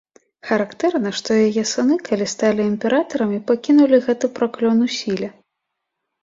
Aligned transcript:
Характэрна, 0.51 1.09
што 1.19 1.35
яе 1.47 1.63
сыны, 1.71 1.97
калі 2.07 2.25
сталі 2.33 2.65
імператарамі, 2.71 3.39
пакінулі 3.53 4.01
гэты 4.07 4.31
праклён 4.41 4.83
у 4.87 4.91
сіле. 4.97 5.29